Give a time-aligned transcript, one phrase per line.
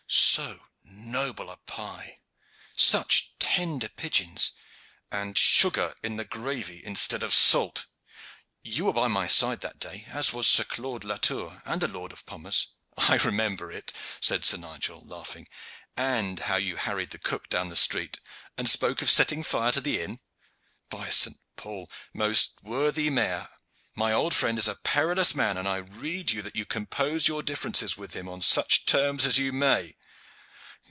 [0.13, 2.19] So noble a pie,
[2.75, 4.51] such tender pigeons,
[5.09, 7.85] and sugar in the gravy instead of salt!
[8.61, 12.11] You were by my side that day, as were Sir Claude Latour and the Lord
[12.11, 12.67] of Pommers."
[12.97, 15.47] "I remember it," said Sir Nigel, laughing,
[15.95, 18.19] "and how you harried the cook down the street,
[18.57, 20.19] and spoke of setting fire to the inn.
[20.89, 21.39] By St.
[21.55, 21.89] Paul!
[22.13, 23.47] most worthy mayor,
[23.95, 27.43] my old friend is a perilous man, and I rede you that you compose your
[27.43, 29.95] difference with him on such terms as you may."